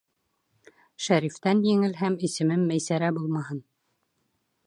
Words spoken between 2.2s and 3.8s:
исемем Мәйсәрә булмаһын.